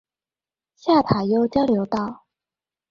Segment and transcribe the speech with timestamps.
[0.73, 2.25] 下塔悠交流道